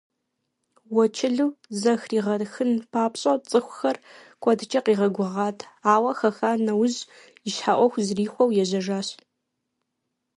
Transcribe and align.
Уэчылу 0.95 1.47
захригъэхын 1.81 2.71
папщӏэ 2.91 3.33
цӏыхухэр 3.49 3.97
куэдкӏэ 4.41 4.79
къигъэгугъат, 4.85 5.57
ауэ 5.93 6.11
хаха 6.17 6.51
нэужь 6.65 6.99
и 7.47 7.49
щхьэ 7.53 7.73
ӏуэху 7.77 8.03
зэрихуэу 8.05 8.55
ежьэжащ. 8.61 9.07